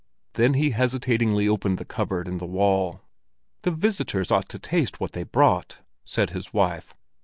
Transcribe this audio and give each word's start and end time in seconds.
Then 0.33 0.55
he 0.55 0.71
hesitatingly 0.71 1.47
opened 1.47 1.77
the 1.77 1.85
cupboard 1.85 2.27
in 2.27 2.39
the 2.39 2.47
wall. 2.47 3.01
"The 3.61 3.69
visitors 3.69 4.31
ought 4.31 4.49
to 4.49 4.57
taste 4.57 4.99
what 4.99 5.11
they 5.11 5.21
brought," 5.21 5.77
said 6.05 6.31
his 6.31 6.51
wife. 6.51 6.95